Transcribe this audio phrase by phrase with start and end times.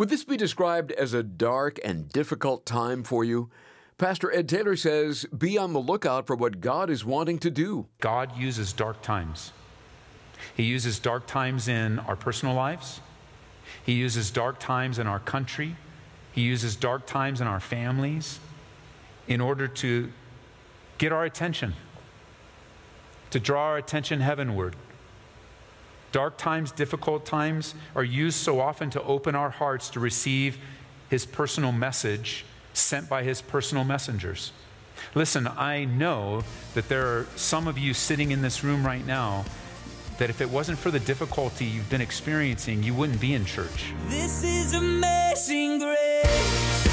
[0.00, 3.50] Would this be described as a dark and difficult time for you?
[3.98, 7.86] Pastor Ed Taylor says, be on the lookout for what God is wanting to do.
[8.00, 9.52] God uses dark times.
[10.56, 13.02] He uses dark times in our personal lives,
[13.84, 15.76] He uses dark times in our country,
[16.32, 18.40] He uses dark times in our families
[19.28, 20.10] in order to
[20.96, 21.74] get our attention,
[23.32, 24.76] to draw our attention heavenward.
[26.12, 30.58] Dark times, difficult times are used so often to open our hearts to receive
[31.08, 34.52] His personal message sent by His personal messengers.
[35.14, 36.42] Listen, I know
[36.74, 39.44] that there are some of you sitting in this room right now
[40.18, 43.94] that if it wasn't for the difficulty you've been experiencing, you wouldn't be in church.
[44.08, 46.90] This is amazing grace.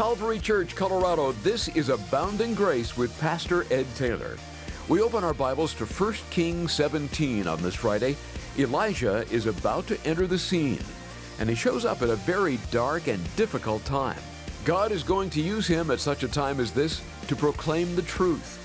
[0.00, 4.38] Calvary Church, Colorado, this is Abounding Grace with Pastor Ed Taylor.
[4.88, 8.16] We open our Bibles to 1 Kings 17 on this Friday.
[8.58, 10.82] Elijah is about to enter the scene,
[11.38, 14.18] and he shows up at a very dark and difficult time.
[14.64, 18.00] God is going to use him at such a time as this to proclaim the
[18.00, 18.56] truth.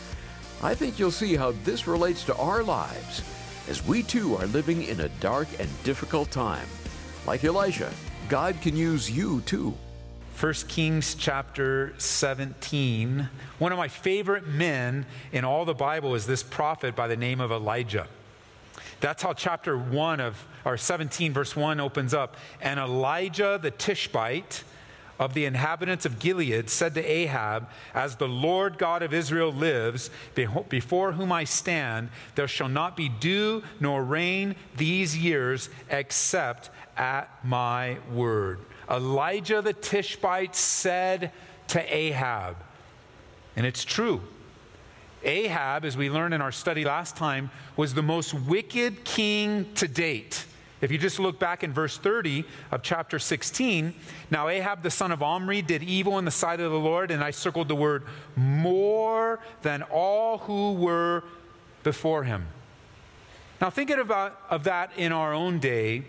[0.63, 3.23] I think you'll see how this relates to our lives
[3.67, 6.67] as we too are living in a dark and difficult time.
[7.27, 7.91] Like Elijah,
[8.29, 9.77] God can use you too.
[10.39, 13.29] 1 Kings chapter 17.
[13.57, 17.39] One of my favorite men in all the Bible is this prophet by the name
[17.39, 18.05] of Elijah.
[18.99, 22.35] That's how chapter 1 of, or 17, verse 1 opens up.
[22.59, 24.65] And Elijah the Tishbite
[25.19, 30.09] of the inhabitants of Gilead said to Ahab, As the Lord God of Israel lives,
[30.67, 37.29] before whom I stand, there shall not be dew nor rain these years except at
[37.45, 38.59] my word.
[38.89, 41.31] Elijah the Tishbite said
[41.67, 42.57] to Ahab,
[43.55, 44.21] and it's true.
[45.23, 49.87] Ahab, as we learned in our study last time, was the most wicked king to
[49.87, 50.45] date.
[50.81, 53.93] If you just look back in verse 30 of chapter 16,
[54.29, 57.23] now Ahab the son of Omri did evil in the sight of the Lord, and
[57.23, 58.03] I circled the word
[58.35, 61.23] more than all who were
[61.83, 62.45] before him.
[63.61, 66.03] Now, thinking about uh, of that in our own day,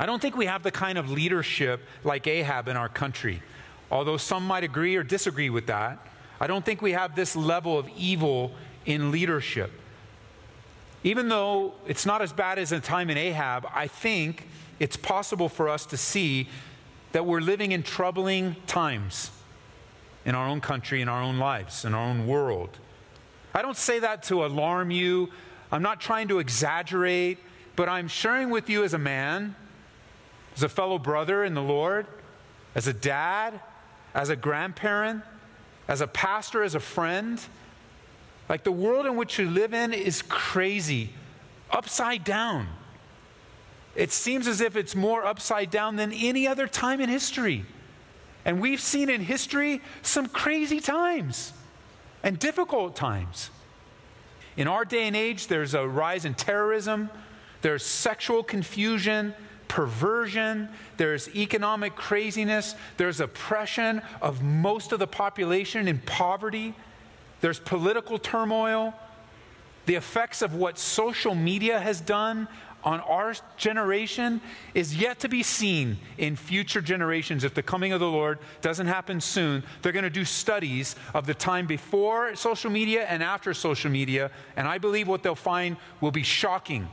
[0.00, 3.42] I don't think we have the kind of leadership like Ahab in our country.
[3.90, 6.06] Although some might agree or disagree with that,
[6.40, 8.52] I don't think we have this level of evil
[8.86, 9.70] in leadership.
[11.04, 15.50] Even though it's not as bad as a time in Ahab, I think it's possible
[15.50, 16.48] for us to see
[17.12, 19.30] that we're living in troubling times
[20.24, 22.78] in our own country, in our own lives, in our own world.
[23.52, 25.28] I don't say that to alarm you.
[25.70, 27.36] I'm not trying to exaggerate,
[27.76, 29.54] but I'm sharing with you as a man,
[30.60, 32.06] as a fellow brother in the Lord,
[32.74, 33.58] as a dad,
[34.12, 35.22] as a grandparent,
[35.88, 37.40] as a pastor, as a friend.
[38.46, 41.14] Like the world in which you live in is crazy,
[41.70, 42.68] upside down.
[43.94, 47.64] It seems as if it's more upside down than any other time in history.
[48.44, 51.54] And we've seen in history some crazy times
[52.22, 53.48] and difficult times.
[54.58, 57.08] In our day and age, there's a rise in terrorism,
[57.62, 59.34] there's sexual confusion,
[59.70, 66.74] perversion, there's economic craziness, there's oppression of most of the population in poverty,
[67.40, 68.92] there's political turmoil.
[69.86, 72.48] The effects of what social media has done
[72.82, 74.40] on our generation
[74.74, 77.44] is yet to be seen in future generations.
[77.44, 81.26] If the coming of the Lord doesn't happen soon, they're going to do studies of
[81.26, 85.76] the time before social media and after social media, and I believe what they'll find
[86.00, 86.88] will be shocking.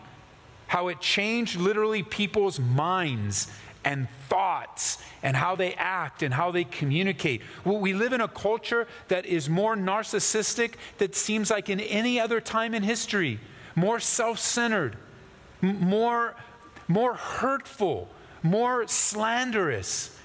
[0.68, 3.50] How it changed literally people's minds
[3.84, 7.42] and thoughts and how they act and how they communicate.
[7.64, 12.42] We live in a culture that is more narcissistic that seems like in any other
[12.42, 13.40] time in history,
[13.76, 14.98] more self-centered,
[15.62, 16.36] more
[16.88, 18.10] more hurtful,
[18.44, 20.17] more slanderous.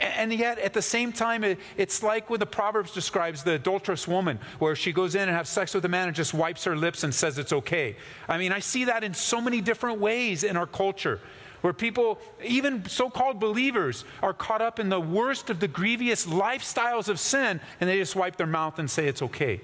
[0.00, 4.08] And yet, at the same time, it- it's like when the Proverbs describes the adulterous
[4.08, 6.76] woman, where she goes in and has sex with a man and just wipes her
[6.76, 7.96] lips and says it's okay.
[8.28, 11.20] I mean, I see that in so many different ways in our culture,
[11.60, 16.26] where people, even so called believers, are caught up in the worst of the grievous
[16.26, 19.60] lifestyles of sin, and they just wipe their mouth and say it's okay.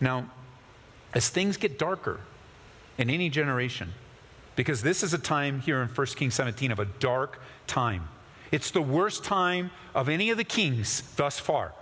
[0.00, 0.30] Now,
[1.12, 2.20] as things get darker,
[2.98, 3.92] in any generation.
[4.54, 8.08] Because this is a time here in 1 Kings 17 of a dark time.
[8.50, 11.72] It's the worst time of any of the kings thus far.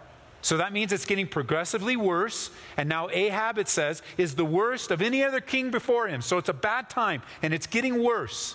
[0.42, 2.50] So that means it's getting progressively worse.
[2.76, 6.20] And now Ahab, it says, is the worst of any other king before him.
[6.20, 8.54] So it's a bad time and it's getting worse.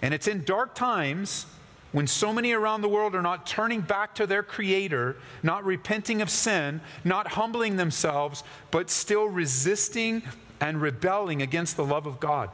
[0.00, 1.44] And it's in dark times
[1.92, 6.22] when so many around the world are not turning back to their Creator, not repenting
[6.22, 10.22] of sin, not humbling themselves, but still resisting
[10.60, 12.50] and rebelling against the love of God.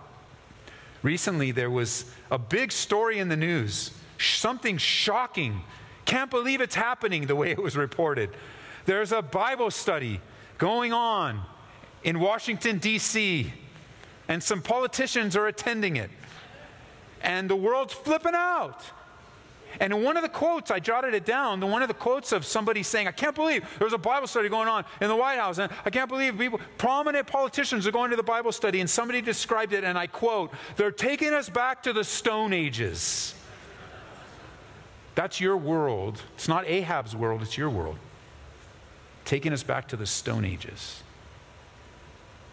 [1.02, 5.62] Recently, there was a big story in the news, something shocking.
[6.04, 8.30] Can't believe it's happening the way it was reported.
[8.86, 10.20] There's a Bible study
[10.58, 11.40] going on
[12.02, 13.52] in Washington, D.C.,
[14.28, 16.10] and some politicians are attending it.
[17.22, 18.82] And the world's flipping out.
[19.80, 22.32] And in one of the quotes, I jotted it down, the one of the quotes
[22.32, 25.38] of somebody saying, I can't believe there's a Bible study going on in the White
[25.38, 25.58] House.
[25.58, 28.80] And I can't believe people, prominent politicians are going to the Bible study.
[28.80, 33.34] And somebody described it, and I quote, they're taking us back to the Stone Ages.
[35.14, 36.22] That's your world.
[36.34, 37.98] It's not Ahab's world, it's your world.
[39.24, 41.02] Taking us back to the Stone Ages,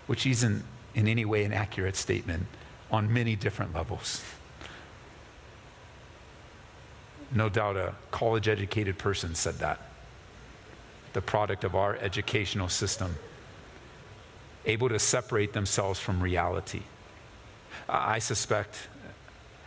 [0.08, 0.64] which isn't
[0.94, 2.46] in any way an accurate statement
[2.92, 4.22] on many different levels
[7.34, 9.80] no doubt a college educated person said that.
[11.14, 13.16] The product of our educational system,
[14.66, 16.84] able to separate themselves from reality.
[17.88, 18.88] I suspect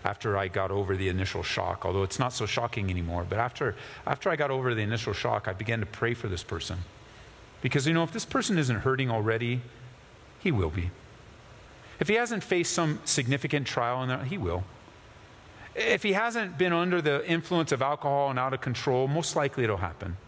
[0.04, 3.74] after I got over the initial shock, although it's not so shocking anymore, but after,
[4.06, 6.78] after I got over the initial shock, I began to pray for this person.
[7.62, 9.62] Because, you know, if this person isn't hurting already,
[10.40, 10.90] he will be.
[11.98, 14.64] If he hasn't faced some significant trial in there, he will.
[15.74, 19.64] If he hasn't been under the influence of alcohol and out of control, most likely
[19.64, 20.18] it'll happen.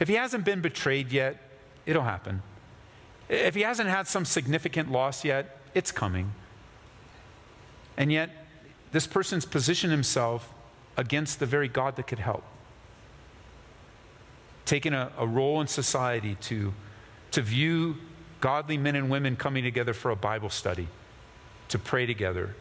[0.00, 1.40] If he hasn't been betrayed yet,
[1.86, 2.42] it'll happen.
[3.28, 6.32] If he hasn't had some significant loss yet, it's coming.
[7.96, 8.45] And yet,
[8.96, 10.54] this person's positioned himself
[10.96, 12.42] against the very God that could help.
[14.64, 16.72] Taking a, a role in society to,
[17.32, 17.98] to view
[18.40, 20.88] godly men and women coming together for a Bible study,
[21.68, 22.56] to pray together,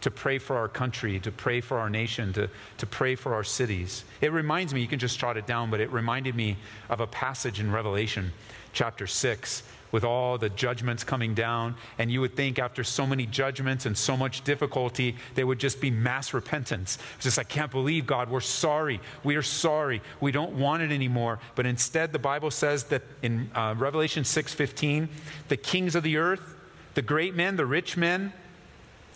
[0.00, 2.48] to pray for our country, to pray for our nation, to,
[2.78, 4.06] to pray for our cities.
[4.22, 6.56] It reminds me, you can just jot it down, but it reminded me
[6.88, 8.32] of a passage in Revelation
[8.72, 9.62] chapter 6
[9.94, 11.76] with all the judgments coming down.
[11.98, 15.80] And you would think after so many judgments and so much difficulty, there would just
[15.80, 16.98] be mass repentance.
[17.14, 19.00] It's just, I can't believe, God, we're sorry.
[19.22, 20.02] We are sorry.
[20.20, 21.38] We don't want it anymore.
[21.54, 25.06] But instead, the Bible says that in uh, Revelation 6.15,
[25.46, 26.56] the kings of the earth,
[26.94, 28.32] the great men, the rich men,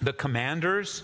[0.00, 1.02] the commanders,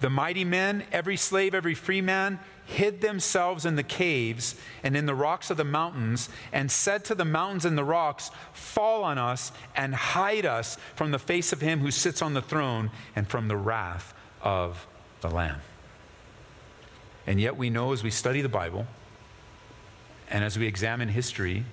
[0.00, 5.06] the mighty men, every slave, every free man, hid themselves in the caves and in
[5.06, 9.18] the rocks of the mountains, and said to the mountains and the rocks, Fall on
[9.18, 13.28] us and hide us from the face of him who sits on the throne and
[13.28, 14.86] from the wrath of
[15.20, 15.60] the Lamb.
[17.26, 18.86] And yet, we know as we study the Bible
[20.30, 21.64] and as we examine history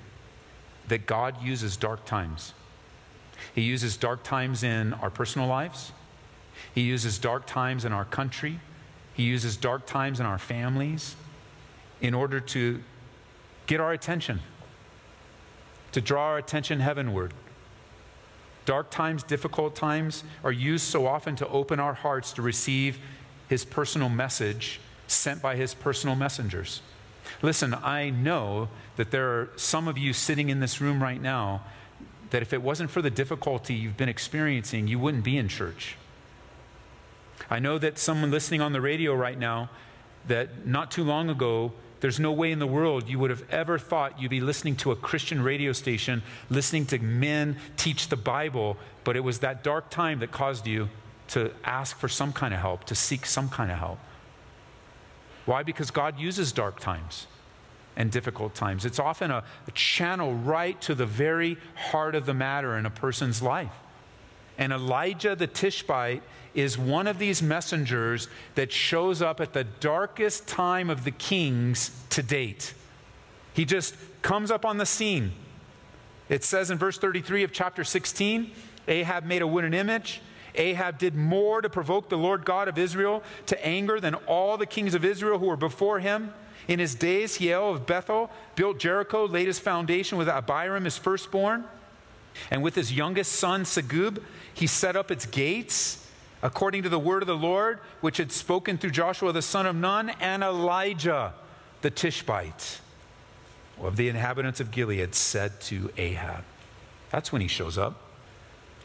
[0.88, 2.54] that God uses dark times
[3.54, 5.92] he uses dark times in our personal lives.
[6.74, 8.60] He uses dark times in our country.
[9.14, 11.16] He uses dark times in our families
[12.00, 12.82] in order to
[13.68, 14.40] get our attention,
[15.92, 17.34] to draw our attention heavenward.
[18.66, 23.00] Dark times, difficult times are used so often to open our hearts to receive
[23.48, 26.82] His personal message sent by His personal messengers.
[27.42, 31.64] Listen, I know that there are some of you sitting in this room right now
[32.30, 35.98] that if it wasn't for the difficulty you've been experiencing, you wouldn't be in church.
[37.50, 39.70] I know that someone listening on the radio right now,
[40.28, 43.78] that not too long ago, there's no way in the world you would have ever
[43.78, 48.78] thought you'd be listening to a Christian radio station, listening to men teach the Bible,
[49.04, 50.90] but it was that dark time that caused you
[51.30, 54.00] to ask for some kind of help, to seek some kind of help.
[55.46, 55.64] Why?
[55.64, 57.28] Because God uses dark times
[57.96, 58.86] and difficult times.
[58.86, 62.90] It's often a, a, channel right to the very heart of the matter in a
[62.90, 63.74] person's life.
[64.62, 66.22] And Elijah the Tishbite
[66.54, 71.90] is one of these messengers that shows up at the darkest time of the kings
[72.12, 72.76] to date.
[73.56, 75.32] He just comes up on the scene.
[76.30, 78.52] It says in verse 33 of chapter 16
[78.88, 80.22] Ahab made a wooden image.
[80.54, 84.68] Ahab did more to provoke the Lord God of Israel to anger than all the
[84.68, 86.36] kings of Israel who were before him.
[86.68, 91.66] In his days, Hiel of Bethel built Jericho, laid his foundation with Abiram, his firstborn.
[92.50, 94.22] And with his youngest son, Segub,
[94.54, 96.08] he set up its gates
[96.44, 99.76] according to the word of the Lord, which had spoken through Joshua the son of
[99.76, 101.34] Nun and Elijah
[101.82, 102.80] the Tishbite
[103.82, 106.44] of the inhabitants of Gilead said to Ahab.
[107.10, 108.02] That's when he shows up.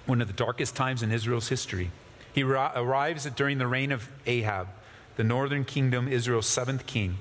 [0.06, 1.90] one of the darkest times in Israel's history.
[2.32, 4.68] He ra- arrives during the reign of Ahab,
[5.16, 7.18] the northern kingdom, Israel's seventh king.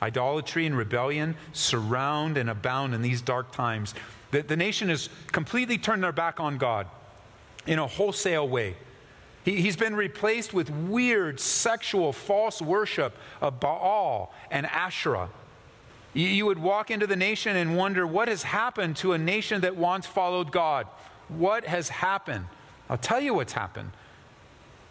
[0.00, 3.94] Idolatry and rebellion surround and abound in these dark times.
[4.30, 6.86] The, the nation has completely turned their back on God
[7.68, 8.74] in a wholesale way.
[9.44, 15.28] He, has been replaced with weird sexual false worship of Baal and Asherah.
[16.14, 19.60] You, you would walk into the nation and wonder what has happened to a nation
[19.60, 20.86] that once followed God.
[21.28, 22.46] What has happened?
[22.88, 23.92] I'll tell you what's happened.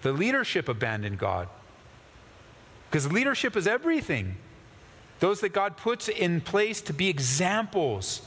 [0.04, 1.50] The leadership abandoned God.
[2.90, 4.38] Because leadership is everything.
[5.20, 8.22] Those that God puts in place to be examples.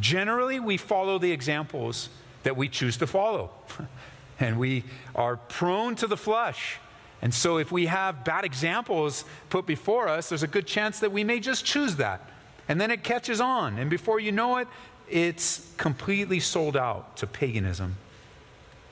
[0.00, 2.08] Generally, we follow the examples
[2.42, 3.50] that we choose to follow.
[4.40, 4.84] and we
[5.14, 6.78] are prone to the flesh.
[7.20, 11.12] And so, if we have bad examples put before us, there's a good chance that
[11.12, 12.28] we may just choose that.
[12.68, 13.78] And then it catches on.
[13.78, 14.68] And before you know it,
[15.08, 17.96] it's completely sold out to paganism.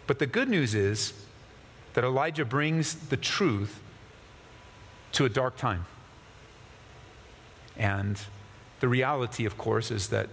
[0.06, 1.12] But the good news is
[1.94, 3.80] that Elijah brings the truth
[5.12, 5.86] to a dark time.
[7.76, 8.20] And
[8.80, 10.28] the reality, of course, is that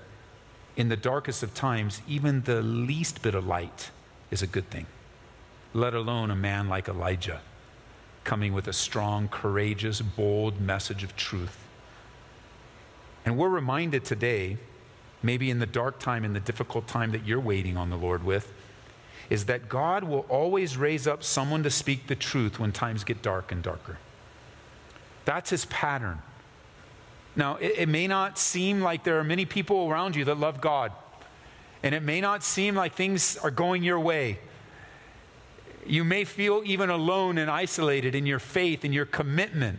[0.77, 3.89] in the darkest of times, even the least bit of light
[4.29, 4.86] is a good thing,
[5.74, 7.41] let alone a man like Elijah
[8.24, 11.57] coming with a strong, courageous, bold message of truth.
[13.25, 14.57] And we're reminded today,
[15.24, 18.24] maybe in the dark time, in the difficult time that you're waiting on the Lord
[18.24, 18.53] with,
[19.29, 23.22] is that God will always raise up someone to speak the truth when times get
[23.22, 23.98] dark and darker.
[25.25, 26.22] That's his pattern.
[27.38, 30.60] Now, it, it, may not seem like there are many people around you that love
[30.60, 30.91] God,
[31.84, 34.39] and it may not seem like things are going your way.
[35.86, 39.77] You may feel even alone and isolated in your faith and your commitment.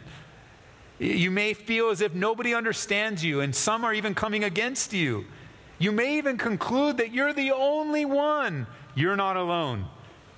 [1.00, 5.24] You may feel as if nobody understands you, and some are even coming against you.
[5.80, 8.68] You may even conclude that you're the only one.
[8.94, 9.86] You're not alone.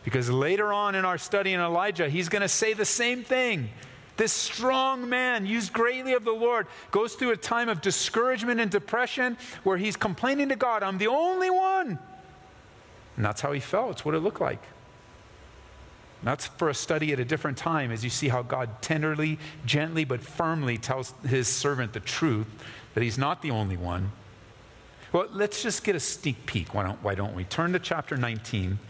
[0.04, 3.70] Because later on in our study in Elijah, he's going to say the same thing.
[4.20, 8.70] This strong man, used greatly of the Lord, goes through a time of discouragement and
[8.70, 11.98] depression where he's complaining to God, I'm the only one.
[13.16, 13.92] And that's how he felt.
[13.92, 14.62] It's what it looked like.
[16.20, 19.38] And that's for a study at a different time as you see how God tenderly,
[19.64, 22.46] gently, but firmly tells his servant the truth
[22.92, 24.12] that he's not the only one.
[25.12, 26.74] Well, let's just get a sneak peek.
[26.74, 27.44] Why don't, why don't we?
[27.44, 28.80] Turn to chapter 19.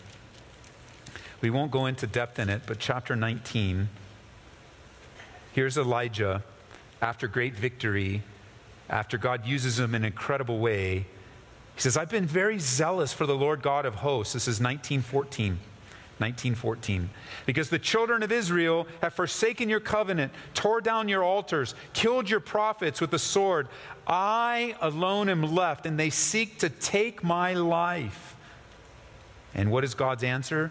[1.41, 3.91] We won't go into depth in it, but chapter 19.
[5.53, 6.43] Here's Elijah
[7.03, 8.23] after great victory,
[8.89, 11.07] after God uses him in an incredible way.
[11.75, 14.35] He says, I've been very zealous for the Lord God of hosts.
[14.35, 15.59] This is 1914.
[16.19, 17.09] 1914.
[17.47, 22.41] Because the children of Israel have forsaken your covenant, tore down your altars, killed your
[22.41, 23.69] prophets with the sword.
[24.07, 28.37] I alone am left, and they seek to take my life.
[29.55, 30.71] And what is God's answer?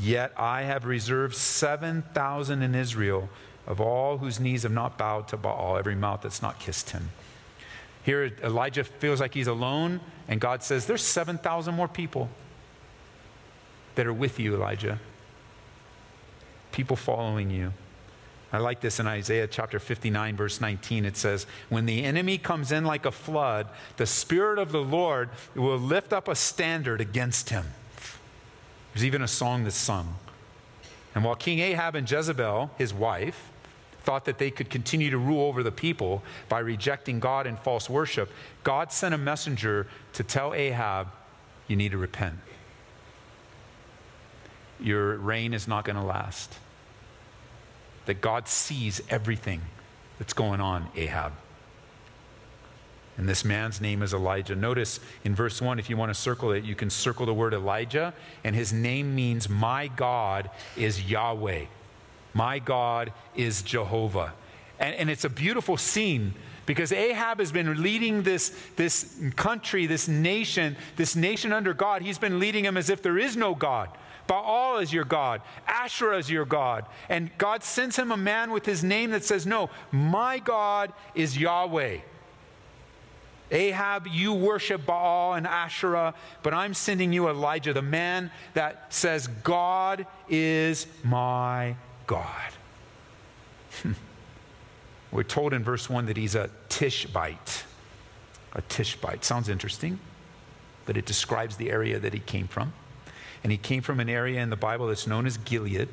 [0.00, 3.28] Yet I have reserved 7,000 in Israel
[3.66, 7.10] of all whose knees have not bowed to Baal, every mouth that's not kissed him.
[8.04, 12.28] Here, Elijah feels like he's alone, and God says, There's 7,000 more people
[13.94, 14.98] that are with you, Elijah.
[16.72, 17.72] People following you.
[18.52, 21.04] I like this in Isaiah chapter 59, verse 19.
[21.04, 25.30] It says, When the enemy comes in like a flood, the Spirit of the Lord
[25.54, 27.66] will lift up a standard against him.
[28.92, 30.16] There's even a song that's sung.
[31.14, 33.51] And while King Ahab and Jezebel, his wife,
[34.02, 37.88] thought that they could continue to rule over the people by rejecting God and false
[37.88, 38.30] worship,
[38.64, 41.08] God sent a messenger to tell Ahab,
[41.68, 42.38] You need to repent.
[44.80, 46.58] Your reign is not going to last.
[48.06, 49.62] That God sees everything
[50.18, 51.32] that's going on, Ahab.
[53.16, 54.56] And this man's name is Elijah.
[54.56, 57.52] Notice in verse 1, if you want to circle it, you can circle the word
[57.52, 61.66] Elijah, and his name means, My God is Yahweh.
[62.34, 64.32] My God is Jehovah.
[64.78, 66.34] And, and it's a beautiful scene
[66.66, 72.02] because Ahab has been leading this, this country, this nation, this nation under God.
[72.02, 73.88] He's been leading them as if there is no God.
[74.26, 75.42] Baal is your God.
[75.66, 76.86] Asherah is your God.
[77.08, 81.36] And God sends him a man with his name that says, No, my God is
[81.36, 81.98] Yahweh.
[83.50, 89.26] Ahab, you worship Baal and Asherah, but I'm sending you Elijah, the man that says,
[89.26, 91.76] God is my
[92.12, 92.52] God.
[95.12, 97.64] We're told in verse 1 that he's a Tishbite.
[98.52, 99.24] A Tishbite.
[99.24, 99.98] Sounds interesting,
[100.84, 102.74] but it describes the area that he came from.
[103.42, 105.88] And he came from an area in the Bible that's known as Gilead,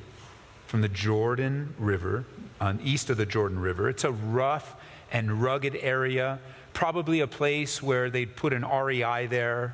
[0.67, 2.25] from the Jordan River,
[2.59, 3.88] on east of the Jordan River.
[3.88, 4.75] It's a rough
[5.13, 6.39] and rugged area,
[6.73, 9.73] probably a place where they'd put an REI there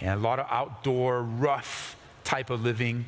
[0.00, 3.06] and a lot of outdoor, rough type of living.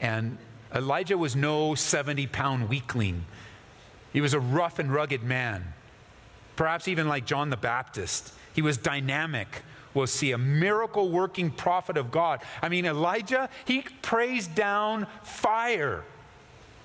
[0.00, 0.36] And
[0.74, 3.24] Elijah was no 70 pound weakling,
[4.12, 5.72] he was a rough and rugged man,
[6.56, 8.32] perhaps even like John the Baptist.
[8.54, 9.62] He was dynamic.
[9.94, 12.42] We'll see a miracle working prophet of God.
[12.60, 16.04] I mean, Elijah, he prays down fire.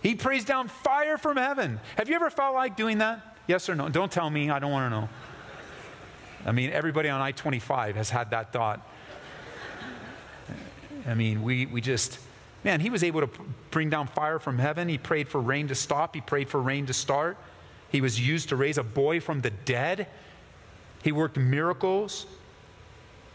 [0.02, 1.80] He prays down fire from heaven.
[1.98, 3.38] Have you ever felt like doing that?
[3.48, 3.90] Yes or no?
[3.90, 4.50] Don't tell me.
[4.50, 5.10] I don't want to know.
[6.46, 8.86] I mean, everybody on I 25 has had that thought.
[11.08, 12.20] I mean, we, we just,
[12.64, 13.30] man, he was able to
[13.72, 14.88] bring down fire from heaven.
[14.88, 17.38] He prayed for rain to stop, he prayed for rain to start.
[17.90, 20.08] He was used to raise a boy from the dead.
[21.04, 22.26] He worked miracles.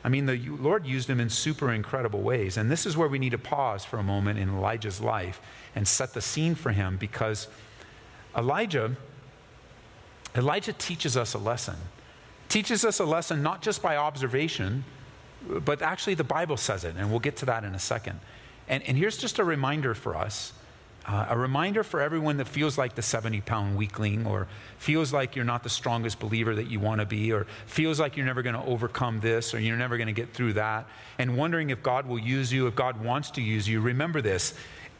[0.02, 2.56] I mean, the Lord used him in super incredible ways.
[2.56, 5.40] And this is where we need to pause for a moment in Elijah's life
[5.75, 7.47] and set the scene for him because
[8.37, 8.97] Elijah,
[10.35, 11.76] Elijah teaches us a lesson.
[12.49, 14.85] Teaches us a lesson not just by observation,
[15.47, 18.18] but actually the Bible says it, and we'll get to that in a second.
[18.69, 20.53] And, and here's just a reminder for us
[21.09, 24.47] uh, a reminder for everyone that feels like the 70 pound weakling, or
[24.77, 28.15] feels like you're not the strongest believer that you want to be, or feels like
[28.15, 30.87] you're never going to overcome this, or you're never going to get through that,
[31.19, 33.81] and wondering if God will use you, if God wants to use you.
[33.81, 34.53] Remember this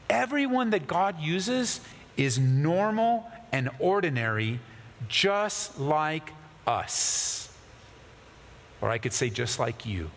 [0.09, 1.83] everyone that God uses
[2.17, 4.61] is normal and ordinary,
[5.09, 6.33] just like
[6.67, 7.53] us.
[8.81, 10.11] Or I could say, just like you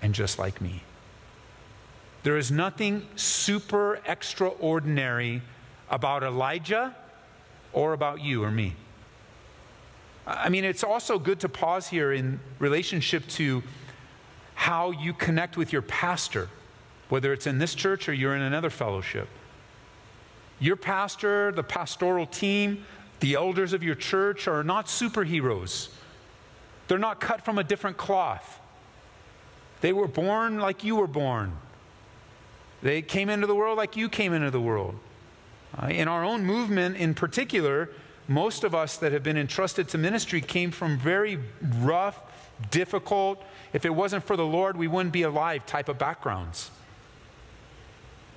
[0.00, 0.82] and just like me.
[2.22, 5.42] There is nothing super extraordinary
[5.90, 6.94] about Elijah
[7.72, 8.74] or about you or me.
[10.26, 13.62] I mean, it's also good to pause here in relationship to
[14.54, 16.48] how you connect with your pastor,
[17.08, 19.28] whether it's in this church or you're in another fellowship.
[20.60, 22.84] Your pastor, the pastoral team,
[23.18, 25.88] the elders of your church are not superheroes.
[26.86, 28.60] They're not cut from a different cloth.
[29.80, 31.56] They were born like you were born.
[32.82, 34.98] They came into the world like you came into the world.
[35.80, 37.88] Uh, in our own movement in particular,
[38.28, 41.38] most of us that have been entrusted to ministry came from very
[41.78, 42.20] rough,
[42.70, 43.42] difficult,
[43.72, 46.70] if it wasn't for the Lord, we wouldn't be alive type of backgrounds.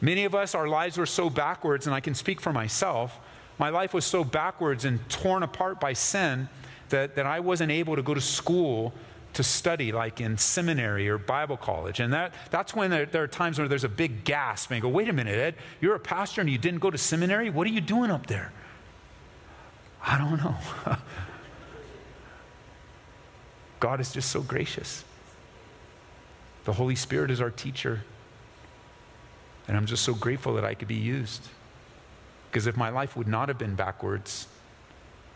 [0.02, 3.20] Many of us, our lives were so backwards, and I can speak for myself.
[3.58, 6.48] My life was so backwards and torn apart by sin
[6.90, 8.94] that, that I wasn't able to go to school
[9.36, 12.00] to study, like in seminary or Bible college.
[12.00, 14.82] And that, that's when there, there, are times where there's a big gasp and you
[14.82, 17.50] go, wait a minute, Ed, you're a pastor and you didn't go to seminary?
[17.50, 18.52] What are you doing up there?
[20.04, 20.56] I don't know.
[23.80, 25.04] God is just so gracious.
[26.64, 28.04] The Holy Spirit is our teacher.
[29.68, 31.48] And I'm just so grateful that I could be used.
[32.50, 34.48] Because if my life would not have been backwards,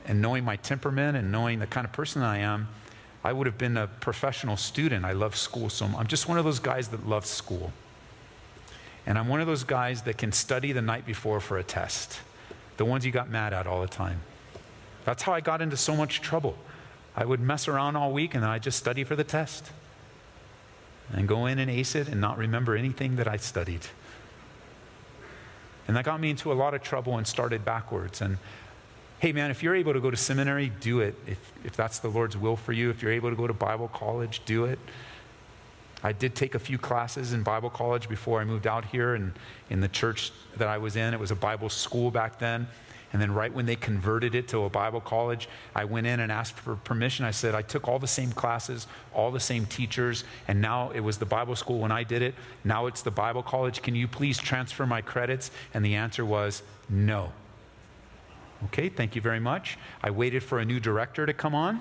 [0.05, 2.69] and knowing my temperament and knowing the kind of person I am,
[3.23, 5.05] I would have been a professional student.
[5.05, 7.73] I love school so I'm just one of those guys that loves school.
[9.05, 12.19] And I'm one of those guys that can study the night before for a test.
[12.77, 14.21] The ones you got mad at all the time.
[15.03, 16.55] That's how I got into so much trouble.
[17.15, 19.71] I would mess around all week and then I'd just study for the test.
[21.12, 23.88] And go in and ace it and not remember anything that I studied.
[25.88, 28.21] And that got me into a lot of trouble and started backwards.
[28.21, 28.38] And
[29.19, 31.13] hey, man, if you're able to go to seminary, do it.
[31.27, 33.89] If, if that's the Lord's will for you, if you're able to go to Bible
[33.89, 34.79] college, do it.
[36.01, 39.34] I did take a few classes in Bible college before I moved out here, and
[39.69, 42.67] in the church that I was in, it was a Bible school back then.
[43.12, 46.32] And then, right when they converted it to a Bible college, I went in and
[46.32, 47.25] asked for permission.
[47.25, 50.99] I said, I took all the same classes, all the same teachers, and now it
[50.99, 52.36] was the Bible school when I did it.
[52.63, 53.82] Now it's the Bible college.
[53.82, 55.49] Can you please transfer my credits?
[55.73, 57.34] And the answer was no.
[58.65, 59.78] Okay, thank you very much.
[60.04, 61.80] I waited for a new director to come on.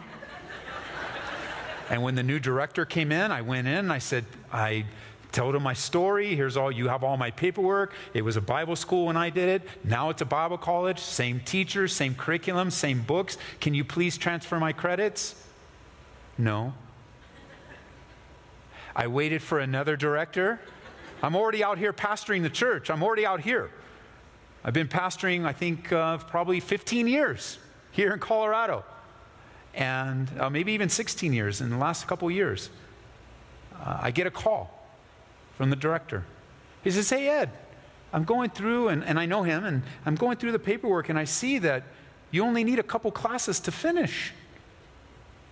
[1.91, 4.85] and when the new director came in, I went in and I said, I
[5.33, 6.35] told him my story.
[6.35, 7.95] Here's all, you have all my paperwork.
[8.15, 9.69] It was a Bible school when I did it.
[9.85, 13.39] Now it's a Bible college, same teachers, same curriculum, same books.
[13.61, 15.35] Can you please transfer my credits?
[16.37, 16.75] No.
[18.95, 20.61] I waited for another director.
[21.23, 22.91] I'm already out here pastoring the church.
[22.91, 23.71] I'm already out here.
[24.69, 27.59] I've been pastoring, I think, uh, probably 15 years
[27.91, 28.85] here in Colorado,
[29.73, 32.69] and uh, maybe even 16 years in the last couple years.
[33.81, 34.87] Uh, I get a call
[35.57, 36.27] from the director.
[36.85, 37.51] He says, Hey, Ed,
[38.13, 41.19] I'm going through, and, and I know him, and I'm going through the paperwork, and
[41.19, 41.85] I see that
[42.31, 44.35] you only need a couple classes to finish.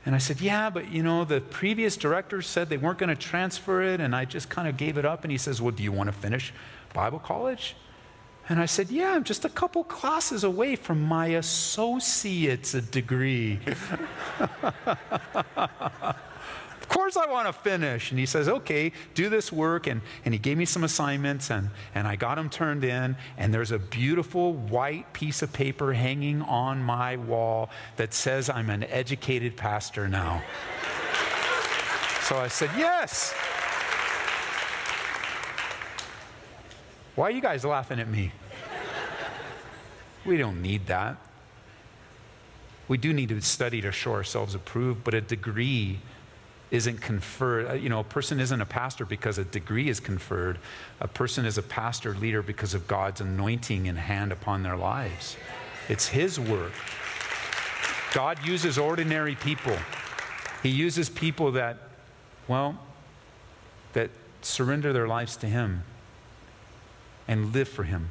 [0.04, 3.16] And I said, Yeah, but you know, the previous director said they weren't going to
[3.16, 5.24] transfer it, and I just kind of gave it up.
[5.24, 6.52] And he says, Well, do you want to finish
[6.92, 7.76] Bible college?
[8.48, 13.58] And I said, Yeah, I'm just a couple classes away from my associate's degree.
[16.86, 18.12] Of course I want to finish.
[18.12, 19.88] And he says, okay, do this work.
[19.88, 23.16] And, and he gave me some assignments and, and I got them turned in.
[23.36, 28.70] And there's a beautiful white piece of paper hanging on my wall that says I'm
[28.70, 30.44] an educated pastor now.
[32.22, 33.34] so I said, yes.
[37.16, 38.30] Why are you guys laughing at me?
[40.26, 41.16] We don't need that.
[42.88, 45.98] We do need to study to show ourselves approved, but a degree
[46.70, 47.70] isn't conferred.
[47.70, 50.58] Uh, you know, a person isn't a pastor because a degree is conferred.
[51.00, 55.36] A person is a pastor leader because of God's anointing and hand upon their lives.
[55.88, 56.72] It's His work.
[58.12, 59.76] God uses ordinary people.
[60.62, 61.78] He uses people that,
[62.46, 62.78] well,
[63.94, 64.10] that
[64.42, 65.82] surrender their lives to Him
[67.28, 68.10] and live for Him.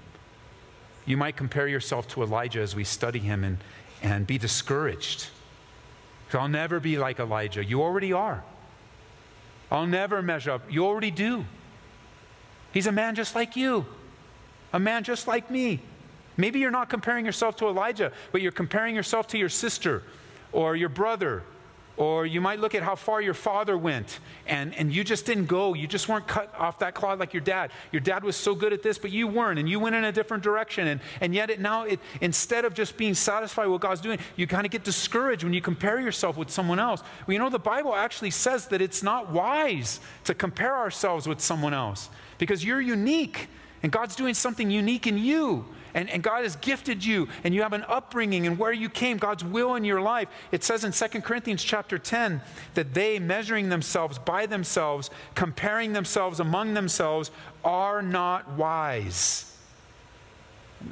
[1.06, 3.58] You might compare yourself to Elijah as we study him and,
[4.02, 5.28] and be discouraged.
[6.34, 7.64] I'll never be like Elijah.
[7.64, 8.44] You already are.
[9.72, 10.70] I'll never measure up.
[10.70, 11.46] You already do.
[12.74, 13.86] He's a man just like you,
[14.74, 15.80] a man just like me.
[16.36, 20.04] Maybe you're not comparing yourself to Elijah, but you're comparing yourself to your sister
[20.52, 21.44] or your brother
[21.98, 25.46] or you might look at how far your father went and, and you just didn't
[25.46, 25.74] go.
[25.74, 27.72] You just weren't cut off that cloth like your dad.
[27.92, 30.12] Your dad was so good at this, but you weren't, and you went in a
[30.12, 30.88] different direction.
[30.88, 34.20] And, and yet, it now, it, instead of just being satisfied with what God's doing,
[34.36, 37.02] you kind of get discouraged when you compare yourself with someone else.
[37.26, 41.40] Well, you know, the Bible actually says that it's not wise to compare ourselves with
[41.40, 43.48] someone else because you're unique,
[43.84, 47.62] and God's doing something unique in you and, and God has gifted you and you
[47.62, 50.28] have an upbringing and where you came, God's will in your life.
[50.52, 52.42] It says in 2 Corinthians chapter 10
[52.74, 57.32] that they, measuring themselves by themselves, comparing themselves among themselves,
[57.64, 59.58] are not wise.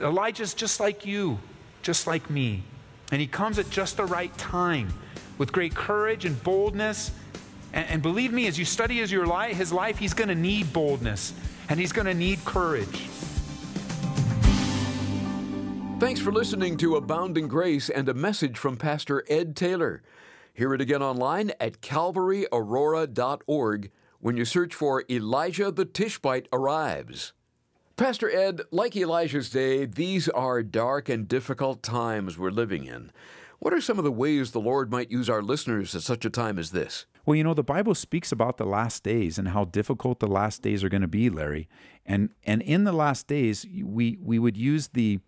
[0.02, 1.38] Elijah's just like you,
[1.82, 2.64] just like me.
[3.12, 4.94] And he comes at just the right time
[5.38, 7.12] with great courage and boldness.
[7.74, 10.72] And, and believe me, as you study his, your his life, he's going to need
[10.72, 11.34] boldness
[11.68, 13.10] and he's going to need courage.
[16.04, 20.04] Thanks for listening to Abounding Grace and a message from Pastor Ed Taylor.
[20.54, 27.32] Hear it again online at calvaryaurora.org when you search for Elijah the Tishbite Arrives.
[27.96, 33.10] Pastor Ed, like Elijah's day, these are dark and difficult times we're living in.
[33.60, 36.30] What are some of the ways the Lord might use our listeners at such a
[36.30, 37.06] time as this?
[37.26, 40.62] Well, you know, the Bible speaks about the last days and how difficult the last
[40.62, 41.70] days are going to be, Larry.
[42.06, 45.22] And and in the last days, we we would use the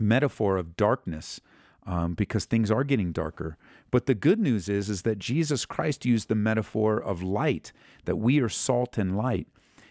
[0.00, 1.40] metaphor of darkness
[1.86, 3.56] um, because things are getting darker.
[3.90, 7.72] But the good news is, is that Jesus Christ used the metaphor of light,
[8.04, 9.48] that we are salt and light.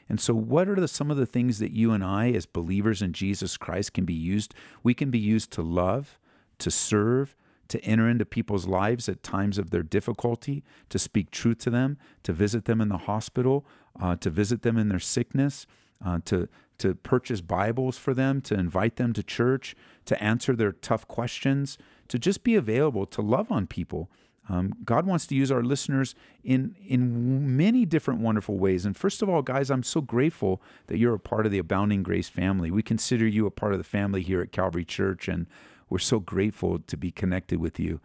[0.08, 3.02] And so, what are the, some of the things that you and I, as believers
[3.02, 4.54] in Jesus Christ, can be used?
[4.84, 6.20] We can be used to love,
[6.60, 7.36] to serve,
[7.70, 11.98] to enter into people's lives at times of their difficulty, to speak truth to them,
[12.24, 13.66] to visit them in the hospital,
[14.02, 15.66] uh, to visit them in their sickness,
[16.06, 16.50] uh, to
[16.82, 21.78] to purchase Bibles for them, to invite them to church, to answer their tough questions,
[22.08, 24.10] to just be available to love on people.
[24.50, 28.86] Um, God wants to use our listeners in in many different wonderful ways.
[28.86, 32.04] And first of all, guys, I'm so grateful that you're a part of the Abounding
[32.04, 32.72] Grace family.
[32.72, 35.46] We consider you a part of the family here at Calvary Church, and
[35.90, 38.02] we're so grateful to be connected with you.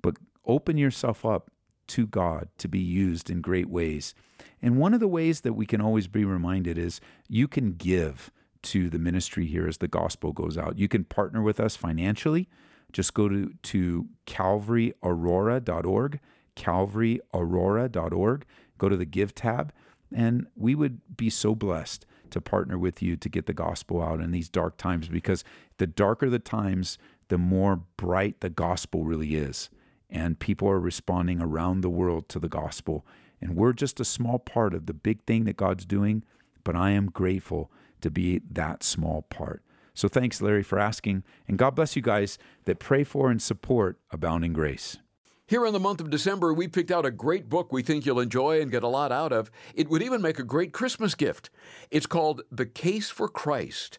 [0.00, 1.50] But open yourself up
[1.88, 4.14] to God to be used in great ways.
[4.62, 8.30] And one of the ways that we can always be reminded is you can give
[8.62, 10.78] to the ministry here as the gospel goes out.
[10.78, 12.48] You can partner with us financially.
[12.92, 16.20] Just go to, to calvaryaurora.org,
[16.56, 18.46] calvaryaurora.org,
[18.78, 19.72] go to the Give tab,
[20.14, 24.20] and we would be so blessed to partner with you to get the gospel out
[24.20, 25.44] in these dark times because
[25.78, 29.70] the darker the times, the more bright the gospel really is
[30.14, 33.04] and people are responding around the world to the gospel.
[33.40, 36.22] And we're just a small part of the big thing that God's doing,
[36.62, 39.62] but I am grateful to be that small part.
[39.92, 41.24] So thanks, Larry, for asking.
[41.46, 44.98] And God bless you guys that pray for and support Abounding Grace.
[45.46, 48.18] Here in the month of December, we picked out a great book we think you'll
[48.18, 49.50] enjoy and get a lot out of.
[49.74, 51.50] It would even make a great Christmas gift.
[51.90, 53.98] It's called The Case for Christ.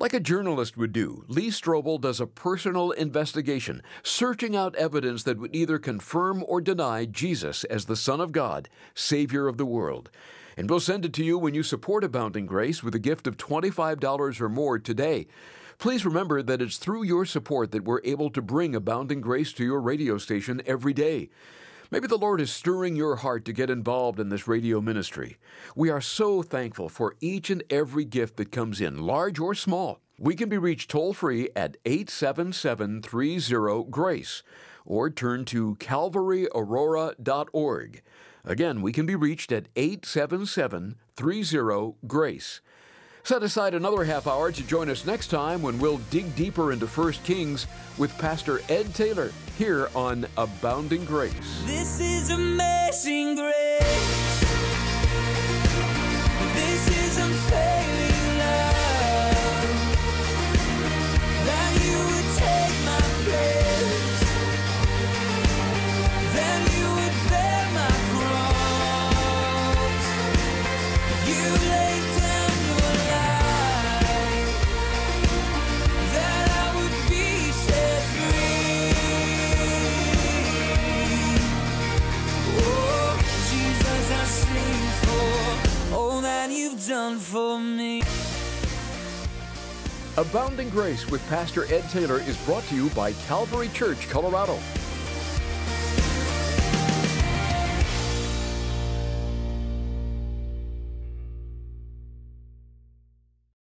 [0.00, 5.36] Like a journalist would do, Lee Strobel does a personal investigation, searching out evidence that
[5.36, 10.10] would either confirm or deny Jesus as the Son of God, Savior of the world.
[10.56, 13.36] And we'll send it to you when you support Abounding Grace with a gift of
[13.36, 15.26] $25 or more today.
[15.76, 19.64] Please remember that it's through your support that we're able to bring Abounding Grace to
[19.64, 21.28] your radio station every day.
[21.92, 25.38] Maybe the Lord is stirring your heart to get involved in this radio ministry.
[25.74, 29.98] We are so thankful for each and every gift that comes in, large or small.
[30.16, 34.44] We can be reached toll free at 877 30 GRACE
[34.86, 38.02] or turn to calvaryaurora.org.
[38.44, 42.60] Again, we can be reached at 877 30 GRACE.
[43.22, 46.86] Set aside another half hour to join us next time when we'll dig deeper into
[46.86, 47.66] 1 Kings
[47.98, 51.62] with Pastor Ed Taylor here on Abounding Grace.
[51.66, 54.49] This is amazing grace.
[90.50, 94.58] Abounding Grace with Pastor Ed Taylor is brought to you by Calvary Church, Colorado.